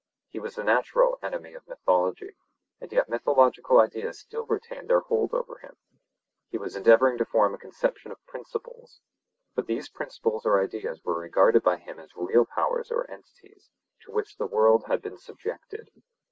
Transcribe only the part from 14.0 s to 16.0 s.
to which the world had been subjected.